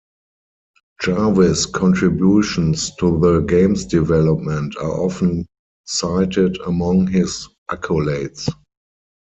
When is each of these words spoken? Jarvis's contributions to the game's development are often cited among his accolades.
Jarvis's 1.03 1.67
contributions 1.67 2.89
to 2.95 3.19
the 3.19 3.41
game's 3.41 3.85
development 3.85 4.75
are 4.77 4.99
often 4.99 5.45
cited 5.85 6.59
among 6.61 7.05
his 7.05 7.47
accolades. 7.69 8.49